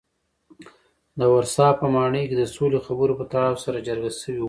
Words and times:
د 1.19 1.21
ورسا 1.33 1.67
په 1.79 1.85
ماڼۍ 1.93 2.23
کې 2.29 2.35
د 2.37 2.43
سولې 2.55 2.79
خبرو 2.87 3.17
په 3.19 3.25
تړاو 3.31 3.61
سره 3.65 3.85
جرګه 3.87 4.09
شوي 4.19 4.33
وو. 4.37 4.39